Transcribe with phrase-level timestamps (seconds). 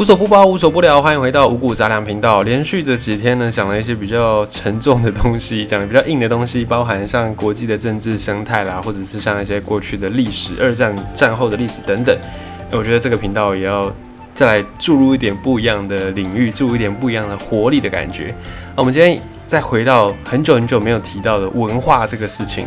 [0.00, 2.40] 无所不包，无所不聊，欢迎回到五谷杂粮频道。
[2.40, 12.16] 连续这几天呢，讲了一些比较沉重的东西，讲的比较硬的东西，包含像国际的政治生态啦，或者是像一些过去的历史、二战战后的历史等等。
[12.70, 13.94] 我觉得这个频道也要
[14.32, 18.34] 再来注入一点不一样的领域，注入一点不一样的活力的感觉。
[18.74, 22.66] 那我们今天再回到很久很久没有提到的文化这个事情。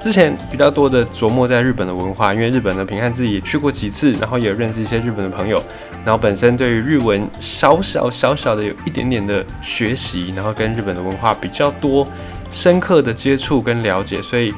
[0.00, 5.62] 之前比较多的琢磨在日本的文化，因为日本的平汉自己也去过几次，然后也认识一些日本的朋友，
[6.04, 12.06] 然后本身对于日文小小小小的有一点点的学习，然后跟日本的文化比较多
[12.50, 14.52] 深刻的接触跟了解，所以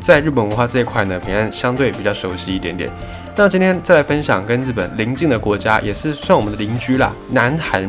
[0.00, 2.90] 在日本文化这一块呢，平安相对比较熟悉一点点。
[3.36, 7.88] 那今天再来分享跟日本邻近的国家，也是算我们的邻居啦，南韩。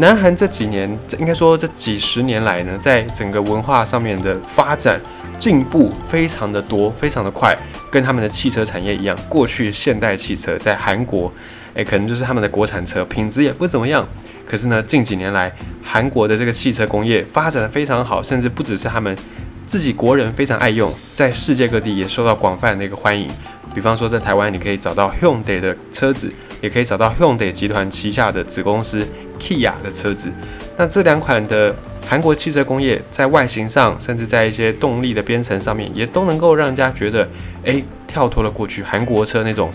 [0.00, 4.98] 南韩这几年，这应该说这几十年来呢，在整个文化上面的发展。
[5.38, 7.56] 进步非常的多，非常的快，
[7.90, 9.18] 跟他们的汽车产业一样。
[9.26, 11.32] 过去现代汽车在韩国，
[11.72, 14.06] 诶，可能就是他们的国产车，品质也不怎么样。
[14.46, 15.50] 可是呢，近几年来，
[15.82, 19.16] 韩国的这个汽车工业发展的非常好，甚至不只是他们
[19.64, 23.30] 自己国人非常爱用，在世界各地也受到广泛的一个欢迎。
[23.74, 26.30] 比方说，在台湾你可以找到 Hyundai 的车子，
[26.60, 29.06] 也可以找到 Hyundai 集团旗下的子公司
[29.38, 30.30] Kia 的车子。
[30.76, 31.74] 那这两款的。
[32.08, 37.28] 韩国汽车工业在外形上，甚至在一些动力的编程上面，也都能够让人家觉得，
[37.64, 39.70] 哎，跳脱了过去韩国车那种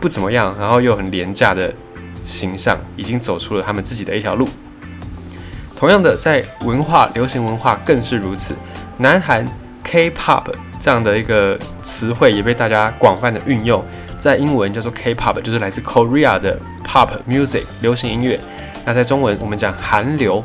[0.00, 1.70] 不怎么样，然后又很廉价的
[2.22, 4.48] 形象，已经走出了他们自己的一条路。
[5.76, 8.54] 同样的，在文化、流行文化更是如此。
[8.96, 9.46] 南韩
[9.84, 10.44] K-pop
[10.80, 13.84] 这样的一个词汇也被大家广泛的运用，
[14.18, 18.38] 在英文叫做 K-pop，就是来自 Korea 的 pop music 流行音乐。
[18.84, 20.44] 那在中文我们讲韩流。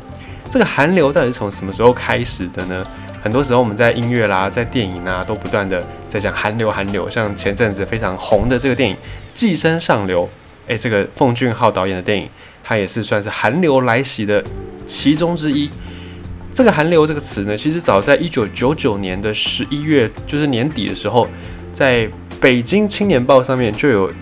[0.50, 2.86] 这个韩流到底是从什么时候开始的呢？
[3.20, 7.10] 很多时候我们在音乐啦，在电影啊，都不断的在讲韩流，韩流。
[7.10, 8.94] 像前阵子非常红的这个电影
[9.32, 10.24] 《寄生上流》，
[10.68, 12.28] 诶，这个奉俊昊导演的电影，
[12.62, 14.44] 它也是算是韩流来袭的
[14.86, 15.68] 其中之一。
[16.52, 21.26] 这个韩流这个词呢，其实早在一九九九年的十一月，就是年底的时候，
[21.72, 22.08] 在
[22.44, 24.12] 北京青年报上面就有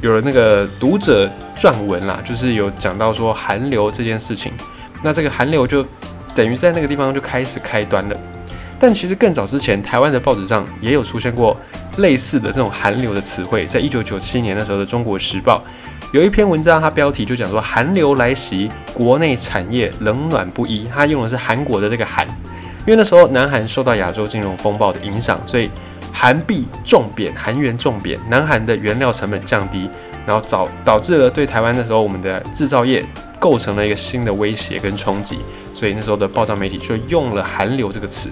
[0.00, 4.52] 有了那个读者撰文啦，就是有讲到说韩流这件事情。
[5.02, 5.84] 那这个韩流就
[6.36, 8.16] 等于在那个地方就开始开端了，
[8.78, 11.56] 但其实更早之前，台湾的报纸上也有出现过
[11.96, 13.66] 类似的这种韩流的词汇。
[13.66, 15.60] 在一九九七年的时候的《中国时报》
[16.12, 20.86] 有一篇文章，它标题就讲说韩流来袭，国内产业冷暖不一。
[20.94, 22.24] 它用的是韩国的这个韩，
[22.86, 25.68] 因为那时候南韩受到亚洲金融风暴的影响，所以
[26.20, 29.88] 韩币重贬，韩元重贬，南韩的原料成本降低，
[30.26, 33.04] 然后导导致了对台湾那时候我们的制造业。
[33.40, 35.38] 构成了一个新的威胁跟冲击，
[35.72, 38.30] 所以那时候的报章媒体就用了“韩流”这个词。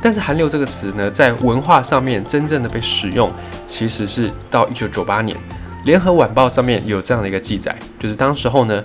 [0.00, 3.28] 但是“韩流”这个词呢，在文化上面真正的被使用，
[3.66, 5.36] 其实是到一九九八年，
[5.84, 8.84] 《联合晚报》上面有这样的一个记载，就是当时候呢，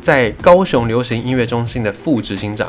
[0.00, 2.68] 在高雄流行音乐中心的副执行长，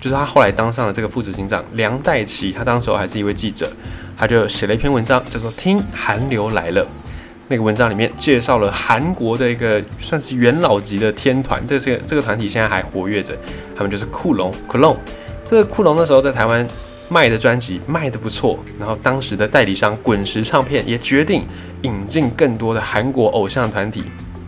[0.00, 3.70] 就是他后来当上了这个副执行长梁代奇，他当时候还是一位记者，
[4.16, 6.84] 他就写了一篇文章，叫做《听韩流来了》。
[7.48, 13.36] 那个文章里面介绍了韩国的一个算是元老级的天团，这个这个团体现在还活跃着，
[13.76, 14.96] 他们就是酷龙酷龙。
[15.44, 16.64] 这个酷龙那时候在台湾
[17.08, 21.44] 卖的专辑卖的不错，然后当时的代理商滚石唱片也决定
[21.82, 24.04] 引进更多的韩国偶像团体，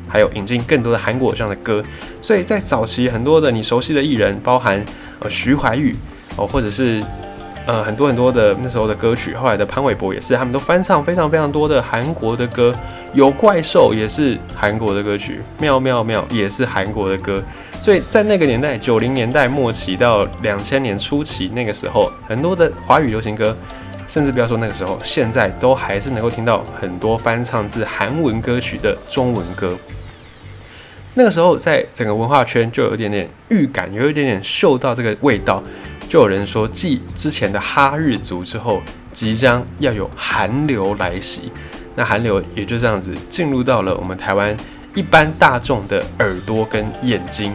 [0.08, 1.84] 还有引进更多的韩国偶像的歌。
[2.20, 4.80] 所以在早期很多的你熟悉的艺人，包含
[5.28, 5.94] 徐怀钰
[6.36, 7.02] 哦，或者是。
[7.64, 12.74] 呃，很多很多的那时候的歌曲，后来的潘玮柏也是，他们都翻唱非常非常多的韩国的歌，
[13.14, 17.40] 有怪兽也是韩国的歌曲，妙妙妙也是韩国的歌，
[17.80, 23.56] 所以在那个年代，九零年代末期到两千年初期那个时候，很多的华语流行歌，
[24.08, 29.76] 甚至不要说那个时候，现在都还是能够听到很多翻唱自韩文歌曲的中文歌。
[31.14, 35.62] 那个时候，在整个文化圈就有一点点预感，有一点点嗅到这个味道。
[36.08, 38.80] 就有人说，继之前的哈日族之后，
[39.12, 41.52] 即将要有韩流来袭。
[41.94, 44.56] 那韩流也就这样子进入到了我们台湾
[44.94, 47.54] 一般大众的耳朵跟眼睛。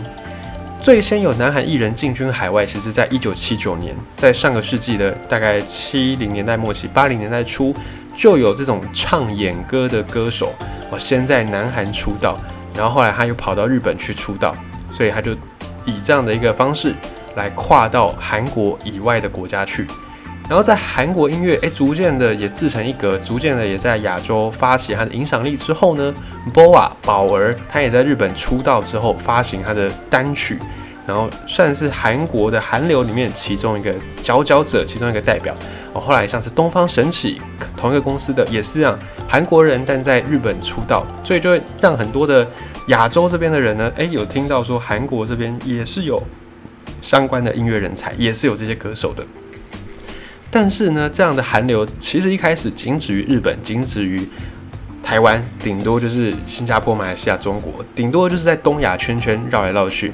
[0.80, 7.76] 最先有南韩艺人进军海外，其实在一九七九年，在上个世纪的大概七零年代末期、八零年代初，
[8.16, 10.54] 就有这种唱演歌的歌手
[10.92, 12.40] 我，先在南韩出道，
[12.78, 14.56] 然后后来他又跑到日本去出道，
[14.90, 15.34] 所以他就
[15.84, 16.96] 以这样的一个方式。
[17.36, 19.86] 来跨到韩国以外的国家去，
[20.50, 26.12] 然后在韩国音乐诶逐渐的也自成一格，逐渐的也在亚洲发起他的影响力之后呢
[26.52, 30.58] ，BoA 宝儿他也在日本出道之后发行他的单曲，
[31.06, 35.56] 然后算是韩国的韩流里面其中一个佼佼者，其中一个代表。
[35.94, 37.40] 后来像是东方神起
[37.76, 38.98] 同一个公司的也是这样，
[39.28, 42.48] 韩国人但在日本出道，所以就会让很多的
[42.88, 46.22] 亚洲这边的人呢，诶，有听到说韩国这边也是有
[47.02, 49.26] 相关的音乐人才，也是有这些歌手的。
[50.50, 54.28] 但是呢，这样的韩流其实一开始仅止于日本，仅止于
[55.04, 60.14] 台湾，顶多就是新加坡、马来西亚、中国，顶多就是在东亚圈圈绕来绕去。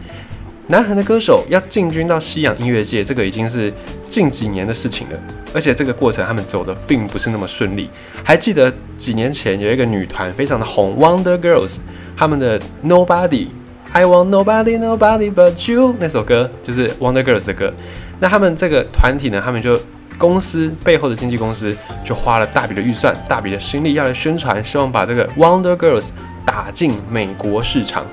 [0.68, 3.72] 南韩的歌手要进军到西洋音乐界，这个已经是
[4.13, 5.18] 近几年的事情了。
[5.56, 7.89] 而且这个过程他们走的并不是那么顺利。
[8.24, 11.77] 还记得几年前有一个女团非常的红，Wonder Girls，
[12.15, 17.74] 他们的 Nobody，I Want Nobody Nobody But You 那首歌就是 Wonder Girls 的歌。
[18.19, 19.80] 那他们这个团体呢，他们就
[20.19, 21.75] 公司背后的经纪公司
[22.06, 26.09] 就花了大笔的预算、大笔的心力要来宣传，希望把这个 Wonder Girls
[26.45, 28.06] 打进美国市场。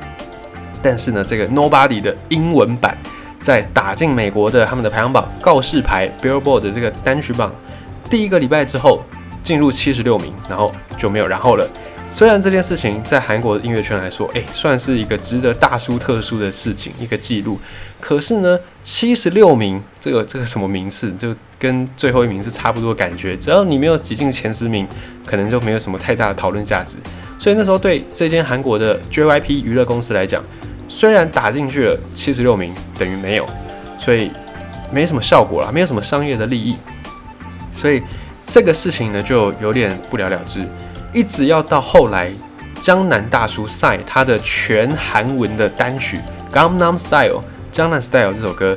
[0.83, 2.97] 但是呢，这个 Nobody 的英文版
[3.41, 7.55] 在打进美国的他们的排行榜告示牌 Billboard 的这个单曲榜
[8.09, 9.03] 第一个礼拜之后
[9.43, 11.67] 进入七十六名，然后就没有然后了。
[12.07, 17.57] 虽然这件事情在韩国的音乐圈来说，哎，算是一个值得大书特书的事情，一个记录。
[18.01, 23.37] 可是呢，七十六名这个这个什么名次，就跟最后一名是差不多感觉。
[23.37, 24.85] 只要你没有挤进前十名，
[25.25, 26.97] 可能就没有什么太大的讨论价值。
[27.39, 30.43] 所以那时候对这间韩国的 JYP 娱乐公司来讲，
[30.91, 33.47] 虽然打进去了七十六名，等于没有，
[33.97, 34.33] 所以
[34.91, 36.75] 没什么效果了，没有什么商业的利益，
[37.77, 38.03] 所以
[38.49, 40.67] 这个事情呢就有点不了了之。
[41.13, 42.33] 一直要到后来，
[42.83, 46.19] 江南大叔赛他的全韩文的单曲
[46.53, 47.39] 《Gangnam Style》
[47.71, 48.77] 江南 Style 这首歌，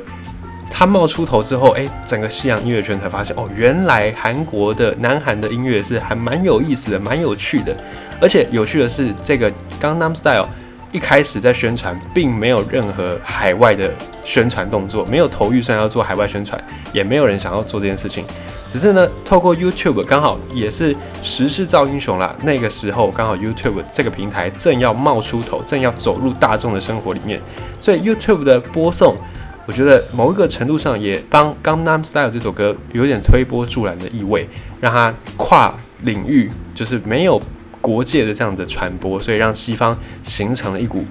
[0.70, 7.76] 他冒出头之后，哎，整个西洋音乐圈才发现，哦，原来韩国的南韩的音乐是还蛮有意思的，蛮有趣的。
[8.20, 9.50] 而且有趣的是，这个
[9.80, 10.44] 《Gangnam Style》。
[10.94, 13.92] 一开始在宣传，并没有任何海外的
[14.22, 16.62] 宣传动作，没有投预算要做海外宣传，
[16.92, 18.24] 也没有人想要做这件事情。
[18.68, 22.32] 只是呢，透过 YouTube 刚好也是时势造英雄啦。
[22.42, 27.40] 那个时候刚好 YouTube 这个平台正要冒出头，正要走入大众的生活里面，
[27.80, 29.16] 所以 YouTube 的播送，
[29.66, 34.48] 我觉得某一个程度上也帮《Gangnam Style》这首歌有点推波助澜的意味，
[34.80, 37.42] 让它跨领域，就是没有。
[37.84, 41.04] 国界的这样的传播，所以让西方形成了一股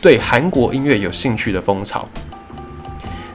[0.00, 2.08] 对韩国音乐有兴趣的风潮。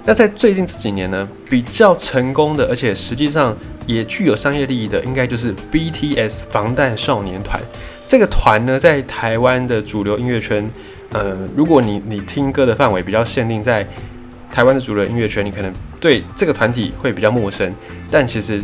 [0.04, 3.56] 那在最近这几年呢，比较成功的，而且实际上
[3.86, 7.62] 也具有商业利益的，应该就是 BTS 防弹少年团。
[8.08, 10.68] 这个团呢，在台湾的主流音乐圈，
[11.12, 13.86] 呃，如果你你听歌的范围比较限定在
[14.52, 17.72] 台湾的主流音乐圈，你可能对这个团体会比较陌生，
[18.10, 18.60] 但其实。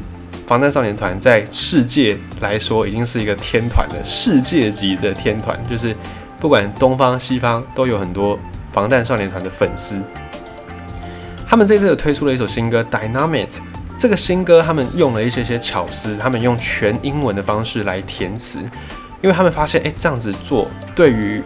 [0.47, 5.93] 防弹少年团在世界来说已经是一个天团了，世界级的天团，就是
[6.39, 8.39] 不管东方西方都有很多
[8.71, 10.01] 防弹少年团的粉丝。
[11.45, 13.47] 他们这次有推出了一首新歌《Dynamite》，
[13.99, 18.59] 这个新歌他们用了一些些巧思，他们用全英文的方式来填词，
[19.21, 20.65] 因为他们发现，哎，这样子做
[20.95, 21.43] 对于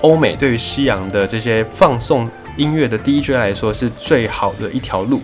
[0.00, 5.20] 欧美、对于西洋的这些放送音乐的 DJ 来说是最好的一条路，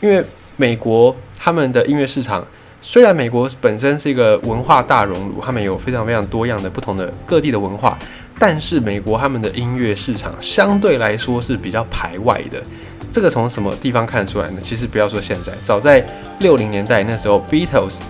[0.00, 0.24] 因为
[0.56, 2.42] 美国他们的音乐市场。
[2.84, 7.96] 虽然美国本身是一个文化大熔炉，他们有非常非常多样的不同的各地的文化，
[8.40, 12.60] 但是美国他们的音乐市场相对来说是比较排外的。
[13.08, 14.58] 这个从什么地方看出来呢？
[14.60, 16.04] 其实不要说现在，早在
[16.40, 18.00] 六零年代那时候，Beatles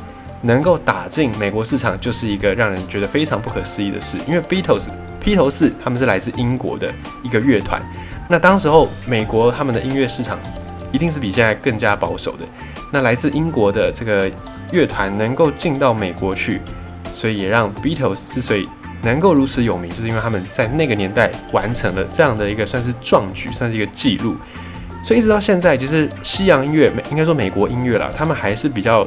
[0.40, 4.16] 能够打进美国市场，就是一个让人觉得非常不可思议的事。
[4.26, 4.86] 因为 Beatles
[5.20, 6.90] 披头士他们是来自英国的
[7.22, 7.78] 一个乐团，
[8.26, 10.38] 那当时候美国他们的音乐市场
[10.92, 12.44] 一定是比现在更加保守的。
[12.92, 14.30] 那来自英国的这个。
[14.72, 16.58] 乐团能够进到美国去，
[17.12, 18.66] 所以也让 Beatles 之所以
[19.02, 24.34] 能够如此有名，就是因为他们在那个年代完成了这样的一个算是壮举，算是一个记录。
[25.04, 29.06] 所以一直到现在，其实西洋音乐，应该说美国音乐啦，他们还是比较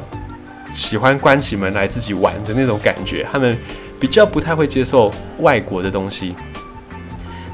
[0.71, 3.57] 喜欢关起门来自己玩的那种感觉，他们
[3.99, 6.35] 比较不太会接受外国的东西。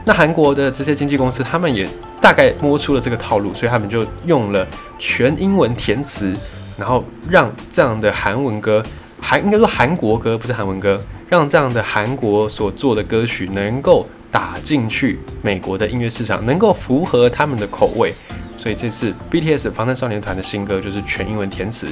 [0.04, 1.88] 那韩国的这些经纪公司，他们也
[2.22, 4.66] 大概摸出了这个套路，所以他们就用了
[5.00, 6.34] 全英文填词。
[6.78, 8.84] 然后让这样的韩文歌，
[9.20, 11.00] 韩应该说韩国歌不是韩文歌，
[11.30, 18.14] 让这样的韩国所做的歌曲能够打进去美国的音乐市场，能够符合他们的口味。
[18.58, 21.88] 所以这次 BTS 防弹少年团的新歌就是全英文填词。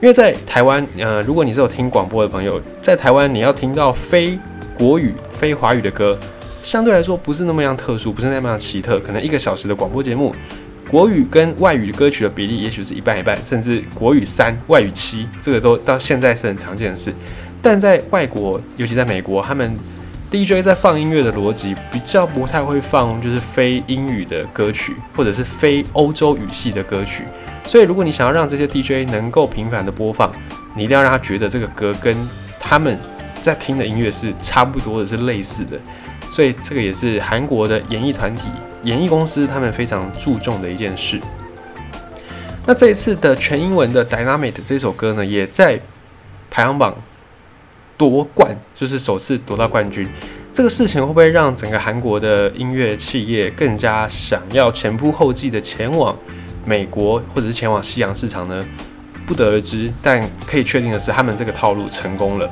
[0.00, 4.36] 因为在台湾，呃，如果你是有听广播的朋友，在台湾你要听到非
[4.74, 6.18] 国语、非华语的歌，
[6.62, 10.34] 相对来说不是那么样特殊，不是那么样奇特，可能一个小时的广播节目。
[10.90, 17.12] 国语跟外语歌曲的比例，也许是一半一半，甚至国语三，外语七，这个都到现在是很常见的事。
[17.62, 19.74] 但在外国，尤其在美国，他们
[20.30, 27.24] DJ 在放音乐的逻辑比较不太会放，就是非英语的歌曲，或者是非欧洲语系的歌曲。
[27.66, 30.30] 所以，如果你想要让这些 DJ 能够频繁的播放，
[30.76, 32.14] 你一定要让他觉得这个歌跟
[32.60, 32.98] 他们
[33.40, 35.78] 在听的音乐是差不多的，是类似的。
[36.32, 38.48] 所以这个也是韩国的演艺团体、
[38.84, 41.20] 演艺公司他们非常注重的一件事。
[42.64, 45.78] 那这一次的全英文的《Dynamite》这首歌呢，也在
[46.50, 46.96] 排行榜
[47.98, 50.08] 夺冠，就是首次夺到冠军。
[50.54, 56.16] 这个事情会不会让整个韩国的音乐企业更加想要前仆后继的前往
[56.64, 58.64] 美国或者是前往西洋市场呢？
[59.26, 59.92] 不得而知。
[60.00, 62.50] 但可以确定的是，他们这个套路成功了。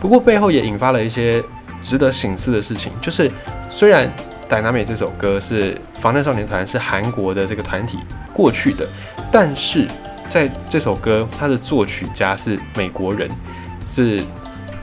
[0.00, 1.42] 不过背后也引发了一些
[1.84, 3.30] 值得醒思的事情，就是
[3.68, 4.10] 虽然
[4.50, 7.98] 《Dynamite》这首歌是防弹少年团是韩国的这个团体
[8.32, 8.88] 过去的。
[9.30, 9.86] 但是
[10.26, 13.28] 在这首歌，它的作曲家是美国人，
[13.86, 14.22] 是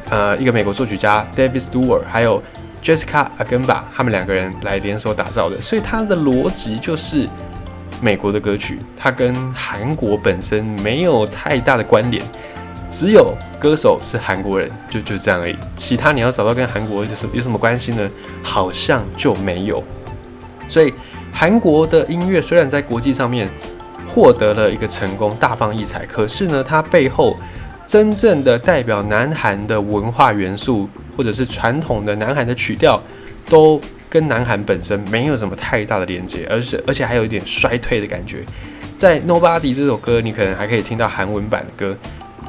[0.10, 2.42] 呃一个美国作曲家 David Stewart，还有
[2.84, 7.28] Jessica Agemba，他们两个人来联手打造的，所以它的逻辑就是
[8.02, 12.24] 美国的歌曲，它跟韩国本身没有太大的关联，
[12.92, 15.56] 只有歌手是韩国人，就就这样而已。
[15.76, 18.08] 其他你要找到跟韩国有什有什么关系呢？
[18.44, 19.84] 好像就没有。
[20.68, 20.94] 所以
[21.32, 23.50] 韩国的音乐虽然在国际上面。
[24.14, 26.06] 获得了一个成功，大放异彩。
[26.06, 27.38] 可是呢，它背后
[27.88, 33.02] 真正的代表南韩的文化元素，或者是传统的南韩的曲调，
[33.48, 33.80] 都
[34.10, 38.44] 跟南韩本身没有什么太大的连接，而且而且还有一点衰退的感觉。
[38.98, 41.98] 在《Nobody》这首歌，你可能还可以听到韩文版的歌，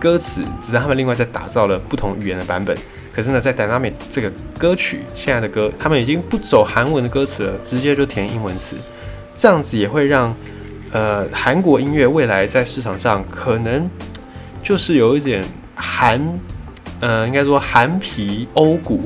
[0.02, 2.76] 歌词只是他们另外在打造了不同语言的版本。
[3.14, 4.28] 可是呢，在《Dynamite》这个
[4.58, 8.76] 歌曲现在的歌，他们已经不走韩文的歌词了，直接就填英文词，
[9.36, 10.34] 这样子也会让。
[10.94, 13.88] 呃，韩国音乐未来在市场上可能
[14.62, 15.42] 就是有一点
[15.74, 16.20] 韩，
[17.00, 19.00] 呃，应该说韩皮欧骨，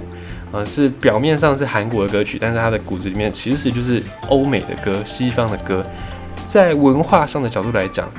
[0.50, 5.86] 呃，是表面上是韩国的歌曲，但是它的骨子里面其实就是欧美的歌、西方的歌。
[6.44, 8.10] 在文化上的角度来讲，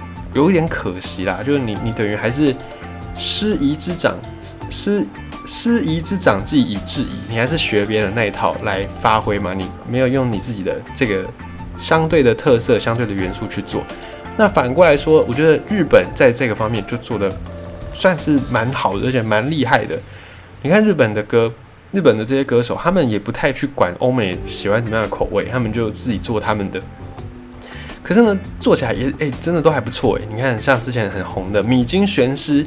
[0.45, 2.55] 有点可惜啦，就是你你等于还是
[3.15, 4.15] 师夷之长，
[4.69, 5.05] 师
[5.45, 11.25] 师夷之长技以制夷，你还是学别人那一套来发挥嘛，你没有用你自己的这个。
[11.79, 13.83] 相对的特色、相对的元素去做，
[14.35, 17.31] 那反过来说，我觉得日本在这个方面就做的
[17.93, 19.95] 算是蛮好的，而且蛮厉害的。
[20.63, 21.53] 你看日本的歌，
[21.91, 26.81] 日本的这些歌手，他们也不太去管欧美喜欢怎么样的口味，他们就自己做他们的。
[28.07, 30.21] 可是呢，做起来也诶，真的都还不错诶。
[30.33, 32.65] 你看，像之前很红的米津玄师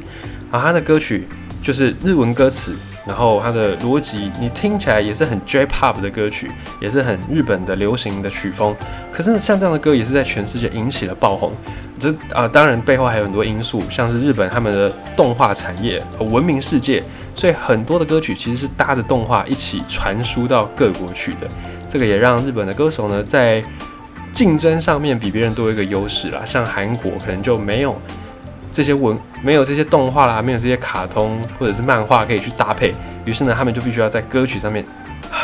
[0.51, 1.27] 啊，他的歌曲
[1.63, 2.75] 就是日文歌词。
[3.03, 8.75] 然后它的逻辑，你听起来也是很 J-pop 的歌曲，也是很日本的流行的曲风。
[9.11, 11.51] 可是像这样的歌，也是在全世界引起了爆红。
[11.97, 21.49] 这啊，当然背后还有很多因素，像是日本他们的动画产业闻名世界，所以很多的歌曲其实是搭着动画一起传输到各国去的。
[21.87, 23.63] 这个也让日本的歌手呢，在
[24.31, 26.41] 竞争上面比别人多一个优势啦。
[26.45, 27.99] 像韩国可能就没有。
[28.73, 32.95] 这些文没有这些动画啦，没有这些卡通或者是漫画可以去搭配，
[33.25, 34.85] 于是呢，他们就必须要在歌曲上面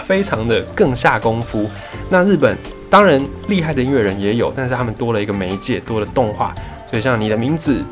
[0.03, 1.69] 非常的更下功夫。
[2.09, 2.57] 那日本
[2.89, 6.55] 当然厉害的音乐人也有，但是他们多了一个媒介，多了动画，
[6.89, 7.83] 所以像你的名字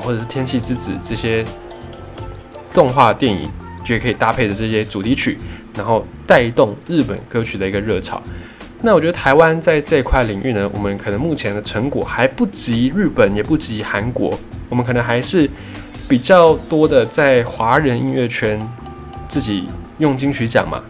[0.00, 1.44] 或者是天气之子这些
[2.72, 3.50] 动画电影，
[3.82, 5.36] 就可以搭配的这些主题曲，
[5.76, 8.22] 然后带动日本歌曲的一个热潮。
[8.84, 14.38] 那我觉得台湾在这块领域呢，我们可能目前的成果还不及日本，也不及韩国。
[14.68, 15.48] 我们可能还是
[16.06, 18.60] 比较多的在华人音乐圈
[19.26, 20.84] 自己用金曲奖嘛，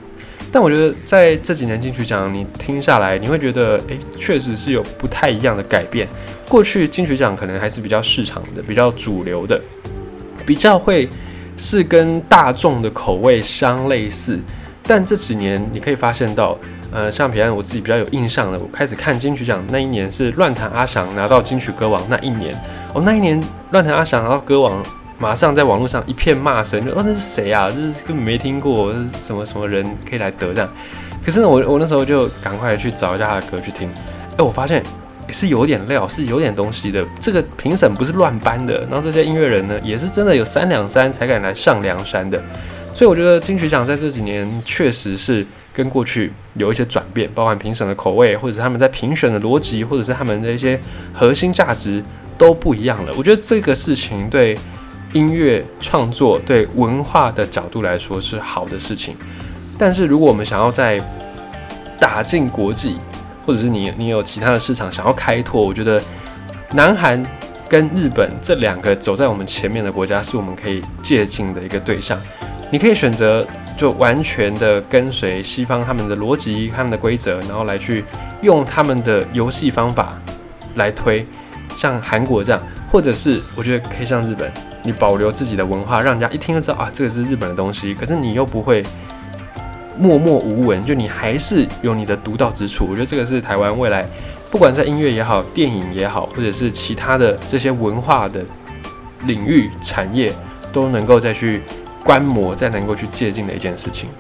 [0.50, 6.08] 但我觉得在这几年金曲奖你听下来，你会觉得诶，确实是有不太一样的改变。
[6.48, 9.60] 过去金曲奖可能还是比较市场的、比较主流的，
[10.44, 11.08] 比较会
[11.56, 14.36] 是跟大众的口味相类似。
[14.86, 16.58] 但这几年你可以发现到，
[16.94, 22.54] 呃，像平安我自己比较有印象的，我开始看金曲奖那一年是乱弹阿翔拿到金曲歌王那一年。
[22.94, 24.80] 哦，那一年乱弹阿翔拿到歌王，
[25.18, 27.68] 马上在网络上一片骂声，就哦那是谁啊？
[27.68, 30.70] 就是根本没听过，什么什么人可以来得这样。
[31.26, 33.90] 可是呢，我我那时候就赶快去找一下他的歌去听，
[34.36, 34.80] 哎，我发现
[35.30, 37.04] 是有点料，是有点东西的。
[37.18, 42.40] 这个评审不是乱搬的，然后这些音乐人呢，也是真的有三两三才敢来上梁山的。
[42.94, 45.44] 所以我觉得金曲奖在这几年确实是
[45.74, 50.80] 跟过去有一些转变，包含评审的口味，或者是他们在评选的逻辑，或者是他们的一些
[51.12, 52.02] 核心价值。
[52.36, 53.12] 都不一样了。
[53.16, 54.58] 我觉得这个事情对
[55.12, 59.16] 音乐创作、对文化的角度来说是好的事情。
[59.78, 61.00] 但是如果我们想要在
[61.96, 62.96] 打进国际，
[63.46, 66.02] 或者是你你有其他的市场想要开拓，我觉得
[66.72, 67.24] 南韩
[67.68, 72.20] 跟日本这两个走在我们前面的国家，是我们可以借鉴的一个对象。
[72.72, 78.04] 你可以选择就完全的跟随西方他们的逻辑他们的规则然后来去
[78.42, 80.18] 用他们的游戏方法
[80.76, 81.26] 来推
[81.76, 82.62] 像韩国这样。
[82.94, 84.48] 或者是我觉得可以像日本
[84.84, 88.84] 你保留自己的文化让人家一听就知道啊这个是日本的东西可是你又不会
[89.98, 94.08] 默默无闻就你还是有你的独到之处我觉得这个是台湾未来
[94.48, 98.44] 不管在音乐也好电影也好或者是其他的这些文化的
[99.22, 100.32] 领域产业
[100.72, 101.62] 都能够再去
[102.04, 104.10] 观摩再能够去借鉴的一件事情。